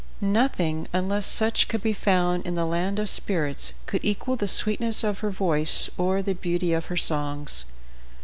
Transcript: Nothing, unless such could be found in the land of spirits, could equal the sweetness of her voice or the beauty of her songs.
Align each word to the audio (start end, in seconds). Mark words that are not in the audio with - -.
Nothing, 0.33 0.87
unless 0.93 1.27
such 1.27 1.67
could 1.67 1.83
be 1.83 1.93
found 1.93 2.43
in 2.43 2.55
the 2.55 2.65
land 2.65 2.97
of 2.97 3.07
spirits, 3.07 3.73
could 3.85 4.03
equal 4.03 4.35
the 4.35 4.47
sweetness 4.47 5.03
of 5.03 5.19
her 5.19 5.29
voice 5.29 5.91
or 5.95 6.23
the 6.23 6.33
beauty 6.33 6.73
of 6.73 6.87
her 6.87 6.97
songs. 6.97 7.65